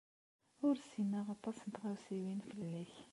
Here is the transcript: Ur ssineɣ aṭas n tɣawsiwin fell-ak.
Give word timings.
Ur 0.65 0.75
ssineɣ 0.77 1.25
aṭas 1.35 1.57
n 1.63 1.69
tɣawsiwin 1.69 2.41
fell-ak. 2.49 2.93